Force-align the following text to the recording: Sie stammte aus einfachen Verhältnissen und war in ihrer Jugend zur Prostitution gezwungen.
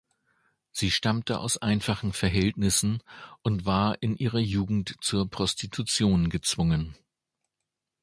Sie 0.71 0.89
stammte 0.89 1.37
aus 1.37 1.59
einfachen 1.59 2.11
Verhältnissen 2.11 3.03
und 3.43 3.65
war 3.67 4.01
in 4.01 4.15
ihrer 4.15 4.39
Jugend 4.39 4.95
zur 4.99 5.29
Prostitution 5.29 6.29
gezwungen. 6.31 6.97